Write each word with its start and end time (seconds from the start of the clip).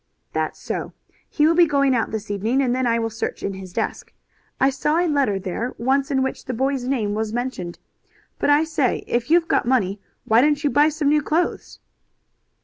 "That's 0.33 0.59
so. 0.59 0.93
He 1.29 1.45
will 1.45 1.53
be 1.53 1.67
going 1.67 1.95
out 1.95 2.09
this 2.09 2.31
evening, 2.31 2.59
and 2.59 2.73
then 2.75 2.87
I 2.87 2.97
will 2.97 3.11
search 3.11 3.43
in 3.43 3.53
his 3.53 3.71
desk. 3.71 4.11
I 4.59 4.71
saw 4.71 4.97
a 4.97 5.05
letter 5.07 5.37
there 5.37 5.75
once 5.77 6.09
in 6.09 6.23
which 6.23 6.45
the 6.45 6.55
boy's 6.55 6.85
name 6.85 7.13
was 7.13 7.31
mentioned. 7.31 7.77
But 8.39 8.49
I 8.49 8.63
say, 8.63 9.03
if 9.05 9.29
you've 9.29 9.47
got 9.47 9.67
money 9.67 9.99
why 10.25 10.41
don't 10.41 10.63
you 10.63 10.71
buy 10.71 10.89
some 10.89 11.09
new 11.09 11.21
clothes?" 11.21 11.77